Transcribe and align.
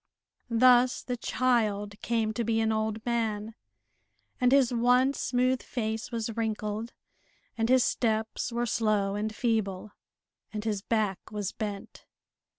Thus 0.49 1.03
the 1.03 1.15
child 1.15 2.01
came 2.01 2.33
to 2.33 2.43
be 2.43 2.59
an 2.59 2.71
old 2.71 3.05
man, 3.05 3.53
and 4.39 4.51
his 4.51 4.73
once 4.73 5.19
smooth 5.19 5.61
face 5.61 6.11
was 6.11 6.35
wrinkled, 6.35 6.93
and 7.55 7.69
his 7.69 7.83
steps 7.83 8.51
were 8.51 8.65
slow 8.65 9.13
and 9.13 9.31
feeble, 9.35 9.91
and 10.51 10.63
his 10.65 10.81
back 10.81 11.19
was 11.31 11.51
bent. 11.51 12.07